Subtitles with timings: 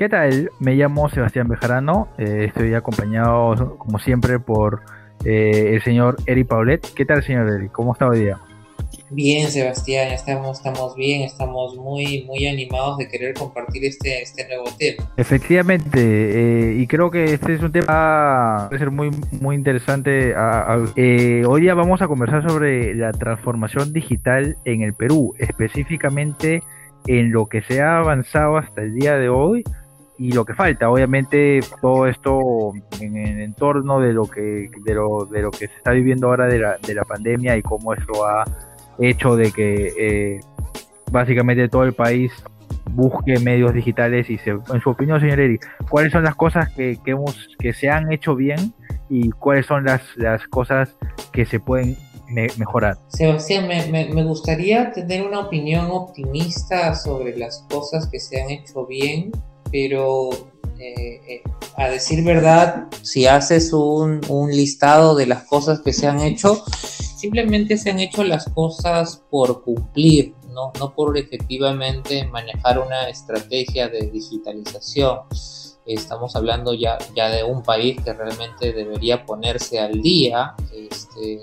[0.00, 0.50] ¿Qué tal?
[0.60, 4.80] Me llamo Sebastián Bejarano, eh, estoy acompañado como siempre por
[5.26, 6.80] eh, el señor Eri Paulet.
[6.94, 7.68] ¿Qué tal, señor Eri?
[7.68, 8.38] ¿Cómo está hoy día?
[9.10, 14.64] Bien, Sebastián, estamos, estamos bien, estamos muy, muy animados de querer compartir este, este nuevo
[14.78, 15.06] tema.
[15.18, 20.34] Efectivamente, eh, y creo que este es un tema que puede ser muy, muy interesante.
[20.34, 26.62] hoy día vamos a conversar sobre la transformación digital en el Perú, específicamente
[27.06, 29.62] en lo que se ha avanzado hasta el día de hoy
[30.20, 30.90] y lo que falta.
[30.90, 35.76] Obviamente todo esto en el entorno de lo que de lo, de lo que se
[35.76, 38.44] está viviendo ahora de la, de la pandemia y cómo eso ha
[38.98, 40.40] hecho de que eh,
[41.10, 42.30] básicamente todo el país
[42.90, 46.98] busque medios digitales y se, en su opinión señor Eri, cuáles son las cosas que,
[47.02, 48.74] que, hemos, que se han hecho bien
[49.08, 50.94] y cuáles son las, las cosas
[51.32, 51.96] que se pueden
[52.58, 52.98] mejorar.
[53.08, 58.86] Sebastián, me, me, gustaría tener una opinión optimista sobre las cosas que se han hecho
[58.86, 59.32] bien
[59.70, 60.30] pero
[60.78, 61.42] eh, eh,
[61.76, 66.62] a decir verdad, si haces un, listado de las cosas que se han hecho,
[67.16, 73.88] simplemente se han hecho las cosas por cumplir, no, no por efectivamente manejar una estrategia
[73.88, 75.20] de digitalización.
[75.86, 81.40] Estamos hablando ya, ya de un país que realmente debería ponerse al día este,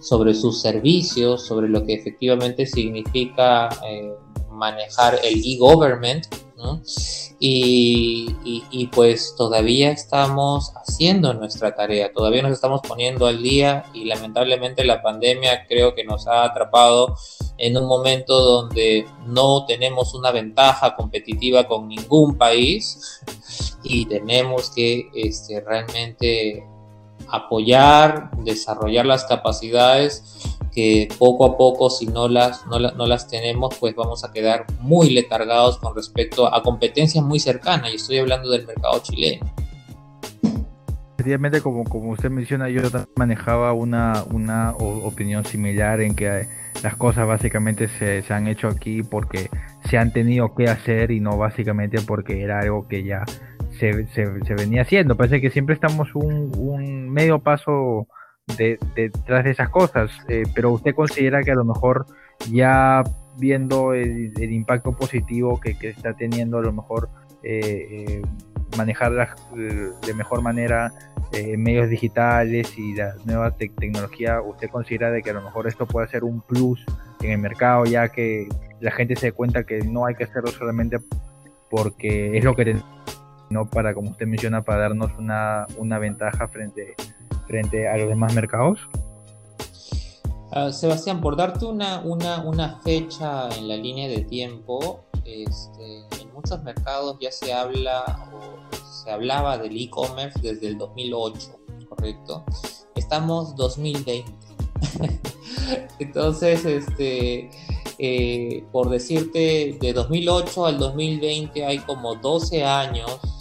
[0.00, 4.12] sobre sus servicios, sobre lo que efectivamente significa eh,
[4.50, 6.26] manejar el e-government,
[7.38, 14.84] y, pues todavía estamos haciendo nuestra tarea, todavía nos estamos poniendo al día y lamentablemente
[14.84, 17.16] la pandemia creo que nos ha atrapado
[17.58, 23.20] en un momento donde no tenemos una ventaja competitiva con ningún país
[23.82, 26.64] y tenemos que este, realmente
[27.30, 30.37] apoyar, desarrollar las capacidades
[30.78, 34.64] que poco a poco, si no las, no, no, las tenemos, pues vamos a quedar
[34.78, 39.44] muy letargados con respecto a competencias muy cercanas, y estoy hablando del mercado chileno.
[41.14, 42.82] Efectivamente, como, como usted menciona, yo
[43.16, 46.46] manejaba una, una opinión similar en que
[46.84, 49.50] las cosas básicamente se, se, han hecho aquí porque
[49.90, 53.24] se han tenido que hacer y no básicamente porque era algo que ya
[53.80, 55.16] se, se, venía haciendo.
[55.16, 58.06] Parece que siempre estamos un, un medio paso
[58.56, 62.06] detrás de, esas cosas, eh, pero usted considera que a lo mejor
[62.50, 63.02] ya
[63.36, 67.08] viendo el, impacto positivo que, está teniendo, a lo mejor
[67.42, 68.22] eh, eh,
[68.76, 69.12] manejar
[69.54, 70.92] de mejor manera
[71.58, 76.08] medios digitales y la nueva tecnología, ¿usted considera de que a lo mejor esto puede
[76.08, 76.84] ser un plus
[77.20, 78.48] en el mercado, ya que
[78.80, 80.98] la gente se dé cuenta que no hay que hacerlo solamente
[81.68, 82.86] porque es lo que tenemos,
[83.50, 87.17] no para, como usted menciona, para darnos una, una ventaja frente a
[87.48, 88.78] frente a los demás mercados?
[90.52, 96.32] Ah, Sebastián, por darte una, una, una, fecha en la línea de tiempo, este, en
[96.32, 101.38] muchos mercados ya se habla o se hablaba del e-commerce desde el 2008,
[101.88, 102.44] ¿correcto?
[102.94, 104.24] Estamos 2020.
[105.98, 107.50] Entonces, este,
[107.98, 113.37] eh, por decirte, de 2008 al 2020 hay como 12 años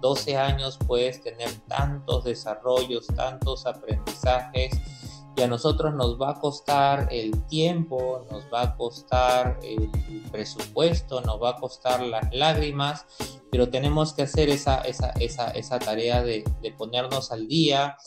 [0.00, 4.72] 12 años puedes tener tantos desarrollos, tantos aprendizajes
[5.36, 9.90] y a nosotros nos va a costar el tiempo, nos va a costar el
[10.32, 13.04] presupuesto, nos va a costar las lágrimas,
[13.50, 17.98] pero tenemos que hacer esa, esa, esa, esa tarea de, de, ponernos al día,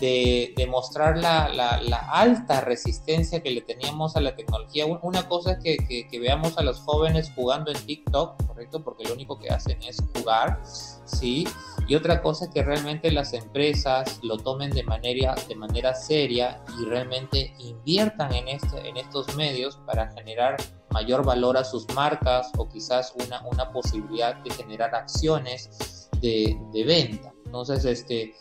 [0.00, 4.86] de demostrar la, la, la, alta resistencia que le teníamos a la tecnología.
[4.86, 8.82] Una cosa es que, que, que veamos a los jóvenes jugando en TikTok, ¿correcto?
[8.82, 10.60] Porque lo único que hacen es jugar
[11.06, 11.46] ¿sí?
[11.88, 16.60] Y otra cosa es que realmente las empresas lo tomen de manera, de manera seria
[16.78, 20.56] y realmente inviertan en, este, en estos medios para generar
[20.90, 26.84] mayor valor a sus marcas o quizás una, una posibilidad de generar acciones de, de
[26.84, 27.32] venta.
[27.44, 28.34] Entonces, este,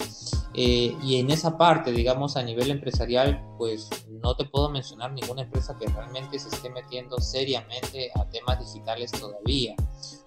[0.58, 5.42] eh, y en esa parte, digamos, a nivel empresarial, pues no te puedo mencionar ninguna
[5.42, 9.76] empresa que realmente se esté metiendo seriamente a temas digitales todavía.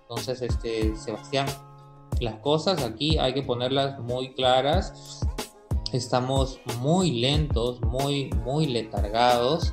[0.02, 1.46] Entonces, este, Sebastián,
[2.20, 5.20] las cosas aquí hay que ponerlas muy claras.
[5.92, 9.72] Estamos muy lentos, muy, muy letargados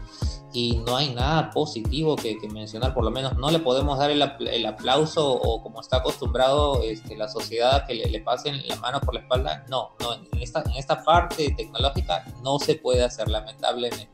[0.55, 4.21] y no hay nada positivo que, mencionar, por lo menos no le podemos dar el,
[4.65, 9.15] aplauso o como está acostumbrado este, la sociedad que le, le, pasen la mano por
[9.15, 9.65] la espalda.
[9.69, 14.07] No, no en, esta, en esta parte tecnológica no se puede hacer, lamentablemente.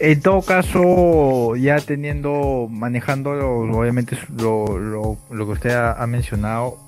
[0.00, 6.78] En todo caso, ya teniendo, manejando obviamente lo, lo, lo que usted ha, mencionado,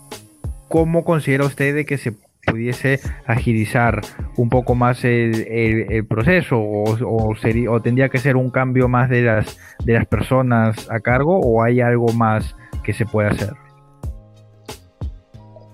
[0.69, 4.00] ¿cómo considera usted de que se pudiese agilizar
[4.37, 7.35] un poco más el, proceso o, o,
[7.69, 11.62] o, tendría que ser un cambio más de las de las personas a cargo o
[11.62, 13.55] hay algo más que se puede hacer.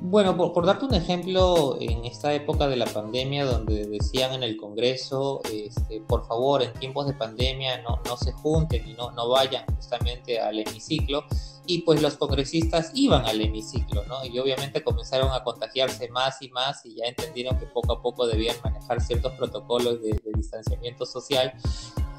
[0.00, 4.56] Bueno, por, darte un ejemplo, en esta época de la pandemia, donde decían en el
[4.56, 9.28] Congreso, este, por favor, en tiempos de pandemia no, no se junten y no, no
[9.28, 11.24] vayan justamente al hemiciclo,
[11.68, 14.24] y pues los congresistas iban al hemiciclo, ¿no?
[14.24, 18.26] Y obviamente comenzaron a contagiarse más y más y ya entendieron que poco a poco
[18.26, 21.52] debían manejar ciertos protocolos de, distanciamiento social,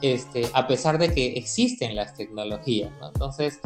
[0.02, 3.08] este, a pesar de que existen las tecnologías, ¿no?
[3.08, 3.60] Entonces,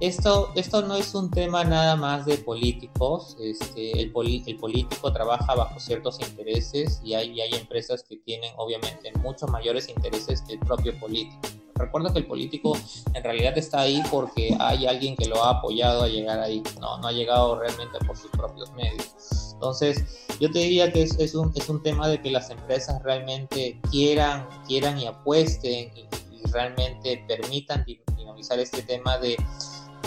[0.00, 4.12] esto, esto no es un tema nada más de políticos, este, el,
[4.46, 9.88] el político trabaja bajo ciertos intereses y hay, hay empresas que tienen obviamente muchos mayores
[9.88, 11.40] intereses que el propio político.
[11.74, 12.76] Recuerda que el político
[13.14, 16.98] en realidad está ahí porque hay alguien que lo ha apoyado a llegar ahí, no,
[16.98, 19.54] no ha llegado realmente por sus propios medios.
[19.54, 23.80] Entonces, yo te diría que es, un, es un tema de que las empresas realmente
[23.90, 27.84] quieran, quieran y apuesten y, y realmente permitan
[28.16, 29.36] dinamizar este tema de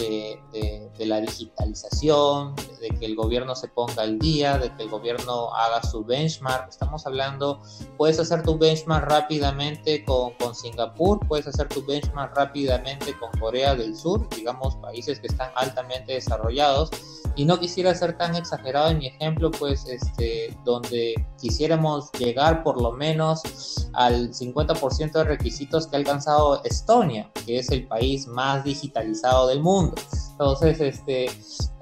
[0.01, 5.53] de, la digitalización, de que el gobierno se ponga al día, de que el gobierno
[5.53, 6.69] haga su benchmark.
[6.69, 7.61] Estamos hablando,
[7.97, 13.95] puedes hacer tu benchmark rápidamente con, Singapur, puedes hacer tu benchmark rápidamente con Corea del
[13.95, 16.89] Sur, digamos países que están altamente desarrollados.
[17.35, 22.81] Y no quisiera ser tan exagerado en mi ejemplo, pues este, donde quisiéramos llegar por
[22.81, 28.63] lo menos al 50% de requisitos que ha alcanzado Estonia, que es el país más
[28.63, 29.95] digitalizado del mundo.
[30.31, 31.27] Entonces, este,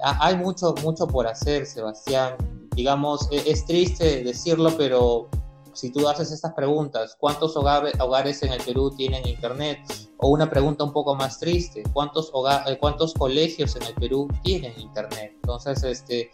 [0.02, 2.36] hay mucho, mucho por hacer, Sebastián.
[2.76, 5.28] Digamos, e, es triste decirlo, pero
[5.72, 9.78] si tú haces estas preguntas, ¿cuántos hogares en el Perú tienen internet?
[10.18, 12.30] O una pregunta un poco más triste, ¿cuántos,
[12.66, 15.39] eh, cuántos colegios en el Perú tienen internet?
[15.50, 16.30] Entonces, este,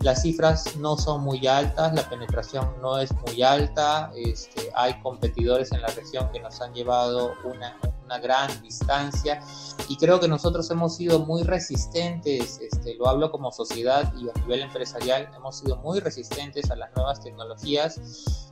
[0.00, 5.70] las cifras no son muy altas, la penetración no es muy alta, este, hay competidores
[5.72, 9.42] en la región que nos han llevado una, una gran distancia
[9.88, 14.32] y creo que nosotros hemos sido muy resistentes, este, lo hablo como sociedad y a
[14.40, 18.00] nivel empresarial, hemos sido muy resistentes a las nuevas tecnologías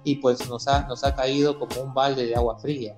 [0.04, 2.96] y pues nos ha, nos ha caído como un balde de agua fría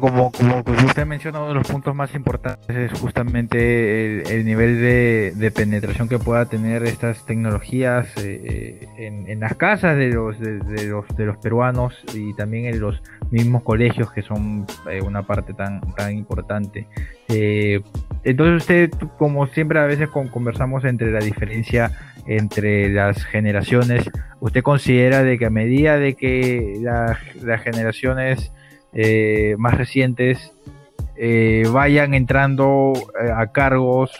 [0.00, 5.52] como, como usted menciona, uno de los puntos más importantes es justamente el, nivel de,
[5.54, 11.06] penetración que pueda tener estas tecnologías eh, eh, en, las casas de los, de, los,
[11.16, 15.80] de los peruanos y también en los mismos colegios que son eh, una parte tan,
[15.94, 16.86] tan importante.
[17.28, 21.90] entonces usted, como siempre a veces conversamos entre la diferencia
[22.26, 24.10] entre las generaciones,
[24.40, 28.50] ¿usted considera de que a medida de que las generaciones
[28.94, 30.52] eh, más recientes
[31.16, 34.12] eh, vayan entrando eh, a cargos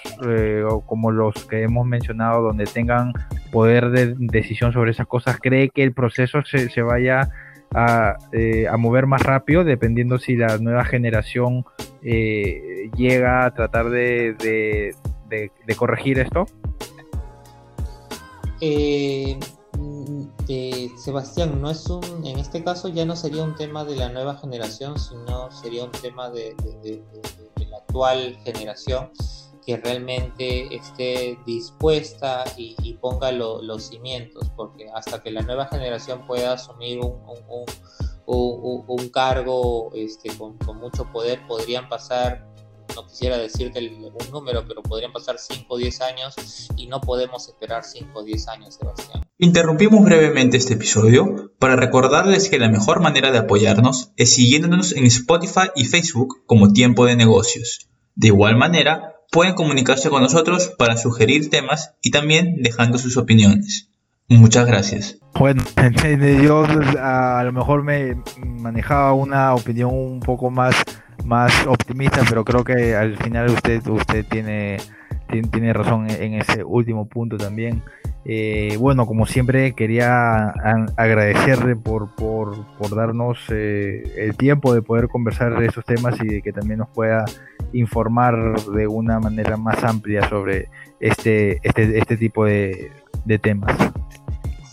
[0.87, 3.13] como los que hemos mencionado, donde tengan
[3.51, 7.29] poder de decisión sobre esas cosas, cree que el proceso se, vaya
[7.75, 8.17] a,
[8.79, 11.65] mover más rápido, dependiendo si la nueva generación
[12.03, 14.35] llega a tratar de,
[15.29, 16.47] de corregir esto?
[21.05, 24.37] Sebastián, no es un, en este caso ya no sería un tema de la nueva
[24.39, 26.57] generación, sino sería un tema de,
[27.69, 29.11] la actual generación
[29.67, 36.55] que realmente esté dispuesta y, ponga los cimientos, porque hasta que la nueva generación pueda
[36.55, 37.01] asumir
[38.27, 42.47] un, cargo este, con, mucho poder, podrían pasar
[42.95, 47.49] no quisiera decirte un número, pero podrían pasar 5 o 10 años y no podemos
[47.49, 49.25] esperar 5 o 10 años, Sebastián.
[49.39, 55.05] Interrumpimos brevemente este episodio para recordarles que la mejor manera de apoyarnos es siguiéndonos en
[55.07, 57.89] Spotify y Facebook como Tiempo de Negocios.
[58.15, 63.91] De igual manera, pueden comunicarse con nosotros para sugerir temas y también dejando sus opiniones.
[64.29, 65.19] Muchas gracias.
[65.39, 65.63] Bueno,
[66.43, 66.65] yo
[66.99, 70.75] a lo mejor me manejaba una opinión un poco más
[71.25, 74.79] más optimista, pero creo que al final usted usted tiene
[75.51, 77.83] tiene, razón en ese último punto también.
[78.25, 80.51] Eh, bueno, como siempre quería
[80.97, 86.29] agradecerle por, por, por darnos eh, el tiempo de poder conversar de esos temas y
[86.29, 87.25] de que también nos pueda
[87.73, 90.69] informar de una manera más amplia sobre
[91.01, 92.91] este, este, este tipo de
[93.43, 93.77] temas.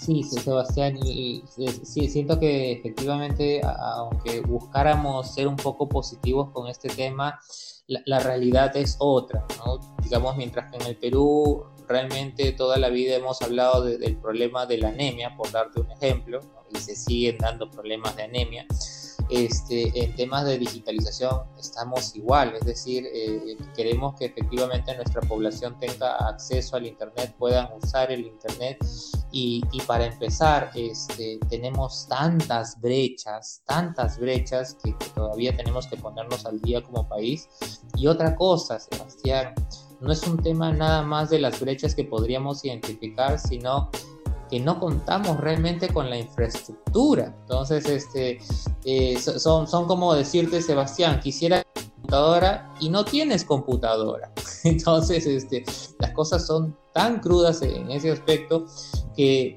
[0.04, 7.40] Sí, Sebastián, sí, siento que efectivamente, aunque buscáramos ser un poco positivos con este tema,
[7.86, 9.78] la, realidad es otra, ¿no?
[10.02, 14.80] Digamos, mientras que en el Perú realmente toda la vida hemos hablado del problema de
[14.80, 16.40] la anemia, por darte un ejemplo,
[16.74, 18.66] y se siguen dando problemas de anemia.
[19.32, 25.80] Este, en temas de digitalización estamos igual, es decir, eh, queremos que efectivamente nuestra población
[25.80, 28.78] tenga acceso al Internet, puedan usar el Internet
[29.32, 36.60] Y, para empezar, este, tenemos tantas brechas, tantas brechas que, todavía tenemos que ponernos al
[36.60, 37.48] día como país.
[37.96, 39.54] Y otra cosa, Sebastián,
[40.02, 43.90] no es un tema nada más de las brechas que podríamos identificar, sino
[44.52, 47.34] que no contamos realmente con la infraestructura.
[47.42, 48.40] Entonces, este,
[48.84, 54.32] eh, son, son como decirte, Sebastián, quisiera computadora y no tienes computadora.
[54.66, 55.64] Entonces, este,
[56.00, 58.66] las cosas son tan crudas en ese aspecto
[59.16, 59.56] que,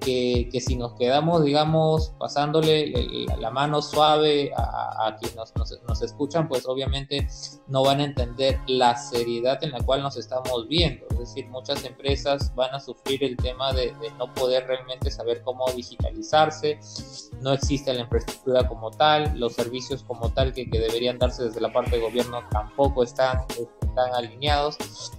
[0.51, 2.93] que, si nos quedamos, digamos, pasándole
[3.39, 7.27] la, mano suave a, a quienes nos, nos, escuchan, pues obviamente
[7.69, 11.07] no van a entender la seriedad en la cual nos estamos viendo.
[11.11, 15.43] Es decir, muchas empresas van a sufrir el tema de, de no poder realmente saber
[15.43, 16.79] cómo digitalizarse,
[17.41, 21.61] no existe la infraestructura como tal, los servicios como tal que, que deberían darse desde
[21.61, 24.77] la parte de gobierno tampoco están, están alineados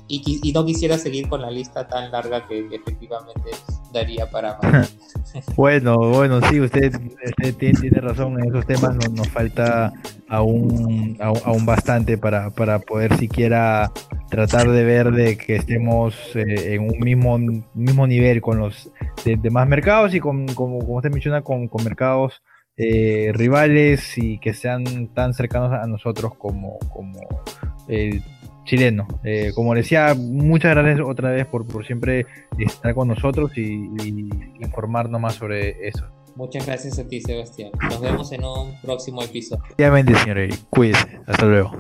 [0.08, 3.52] y, y no quisiera seguir con la lista tan larga que, efectivamente
[3.92, 4.58] daría para
[5.56, 6.92] bueno, bueno, sí, usted,
[7.58, 9.94] tiene, razón, en esos temas nos, nos falta
[10.28, 13.92] aún, aún, bastante para, para, poder siquiera
[14.30, 17.38] tratar de ver de que estemos eh, en un mismo,
[17.74, 18.92] mismo nivel con los
[19.24, 22.42] demás mercados y con, como, como usted menciona, con, con mercados
[22.78, 27.22] eh, rivales y que sean tan cercanos a nosotros como, como
[27.88, 28.22] eh,
[28.66, 29.08] chileno.
[29.24, 32.26] Eh, como decía, muchas gracias otra vez por, por siempre
[32.60, 33.90] estar con nosotros y,
[34.60, 36.06] informarnos más sobre eso.
[36.36, 37.72] Muchas gracias a ti, Sebastián.
[37.90, 39.64] Nos vemos en un próximo episodio.
[39.76, 40.60] Obviamente, señor Eric.
[40.70, 41.20] Cuídese.
[41.26, 41.72] Hasta luego.